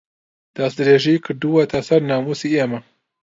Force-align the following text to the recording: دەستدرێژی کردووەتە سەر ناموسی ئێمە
دەستدرێژی 0.57 1.23
کردووەتە 1.25 1.79
سەر 1.87 2.01
ناموسی 2.11 2.53
ئێمە 2.57 2.79